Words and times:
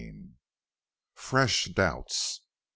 FRESH 1.13 1.65
DOUBTS. 1.75 2.41